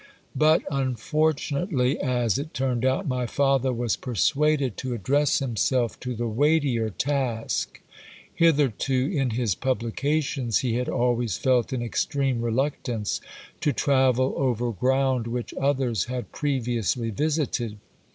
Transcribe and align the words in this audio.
But, 0.35 0.63
unfortunately 0.71 1.99
as 1.99 2.39
it 2.39 2.55
turned 2.55 2.83
out, 2.83 3.07
my 3.07 3.27
father 3.27 3.71
was 3.71 3.95
persuaded 3.95 4.75
to 4.77 4.95
address 4.95 5.37
himself 5.37 5.99
to 5.99 6.15
the 6.15 6.27
weightier 6.27 6.89
task. 6.89 7.79
Hitherto, 8.33 9.11
in 9.13 9.29
his 9.29 9.53
publications, 9.53 10.61
he 10.65 10.73
had 10.73 10.89
always 10.89 11.37
felt 11.37 11.71
an 11.71 11.83
extreme 11.83 12.41
reluctance 12.41 13.21
to 13.59 13.71
travel 13.73 14.33
over 14.37 14.71
ground 14.71 15.27
which 15.27 15.53
others 15.61 16.05
had 16.05 16.31
previously 16.31 17.11
visited. 17.11 17.77